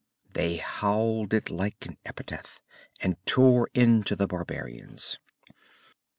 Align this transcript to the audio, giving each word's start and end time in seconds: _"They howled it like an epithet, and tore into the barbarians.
_"They 0.33 0.55
howled 0.57 1.31
it 1.31 1.51
like 1.51 1.85
an 1.85 1.95
epithet, 2.07 2.59
and 3.01 3.23
tore 3.27 3.69
into 3.75 4.15
the 4.15 4.25
barbarians. 4.25 5.19